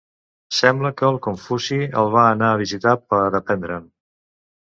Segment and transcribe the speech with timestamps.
[0.59, 3.87] Sembla que el Confuci el va anar a visitar per aprendre'n.